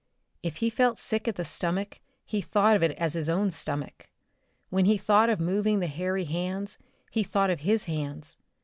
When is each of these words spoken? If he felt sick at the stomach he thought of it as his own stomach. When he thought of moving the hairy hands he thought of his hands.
If 0.41 0.55
he 0.55 0.71
felt 0.71 0.97
sick 0.97 1.27
at 1.27 1.35
the 1.35 1.45
stomach 1.45 1.99
he 2.25 2.41
thought 2.41 2.75
of 2.75 2.81
it 2.81 2.93
as 2.93 3.13
his 3.13 3.29
own 3.29 3.51
stomach. 3.51 4.09
When 4.71 4.85
he 4.85 4.97
thought 4.97 5.29
of 5.29 5.39
moving 5.39 5.79
the 5.79 5.85
hairy 5.85 6.25
hands 6.25 6.79
he 7.11 7.21
thought 7.21 7.51
of 7.51 7.59
his 7.59 7.83
hands. 7.83 8.35